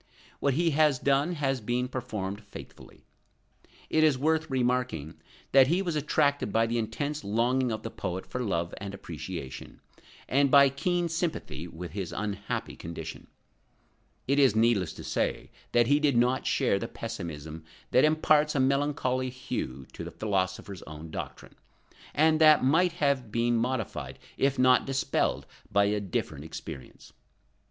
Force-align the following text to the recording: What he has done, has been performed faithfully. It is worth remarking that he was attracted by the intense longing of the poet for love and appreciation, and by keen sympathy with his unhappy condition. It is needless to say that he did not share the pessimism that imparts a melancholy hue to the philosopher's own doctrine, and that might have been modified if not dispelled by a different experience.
What 0.39 0.55
he 0.55 0.71
has 0.71 0.97
done, 0.97 1.33
has 1.33 1.61
been 1.61 1.87
performed 1.87 2.41
faithfully. 2.45 3.05
It 3.87 4.03
is 4.03 4.17
worth 4.17 4.49
remarking 4.49 5.21
that 5.51 5.67
he 5.67 5.83
was 5.83 5.95
attracted 5.95 6.51
by 6.51 6.65
the 6.65 6.79
intense 6.79 7.23
longing 7.23 7.71
of 7.71 7.83
the 7.83 7.91
poet 7.91 8.25
for 8.25 8.41
love 8.41 8.73
and 8.79 8.95
appreciation, 8.95 9.79
and 10.27 10.49
by 10.49 10.69
keen 10.69 11.07
sympathy 11.07 11.67
with 11.67 11.91
his 11.91 12.11
unhappy 12.11 12.75
condition. 12.75 13.27
It 14.27 14.39
is 14.39 14.55
needless 14.55 14.91
to 14.93 15.03
say 15.03 15.51
that 15.71 15.85
he 15.85 15.99
did 15.99 16.17
not 16.17 16.47
share 16.47 16.79
the 16.79 16.87
pessimism 16.87 17.63
that 17.91 18.03
imparts 18.03 18.55
a 18.55 18.59
melancholy 18.59 19.29
hue 19.29 19.85
to 19.93 20.03
the 20.03 20.09
philosopher's 20.09 20.81
own 20.87 21.11
doctrine, 21.11 21.53
and 22.15 22.41
that 22.41 22.63
might 22.63 22.93
have 22.93 23.31
been 23.31 23.55
modified 23.55 24.17
if 24.35 24.57
not 24.57 24.87
dispelled 24.87 25.45
by 25.71 25.83
a 25.85 25.99
different 25.99 26.43
experience. 26.43 27.13